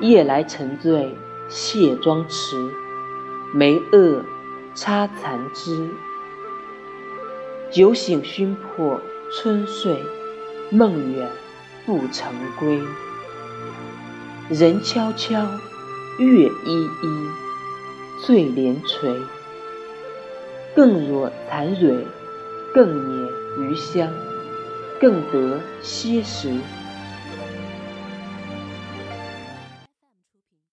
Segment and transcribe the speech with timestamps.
[0.00, 1.16] 夜来沉醉
[1.48, 2.70] 卸妆迟，
[3.54, 4.20] 眉萼
[4.74, 5.88] 插残枝。
[7.70, 9.00] 酒醒熏破
[9.32, 9.96] 春睡，
[10.70, 11.30] 梦远
[11.86, 12.78] 不成归。
[14.50, 15.48] 人悄悄，
[16.18, 17.30] 月依依，
[18.26, 19.16] 醉帘垂。
[20.74, 22.06] 更若残蕊，
[22.74, 24.12] 更掩余香，
[25.00, 26.50] 更得些时。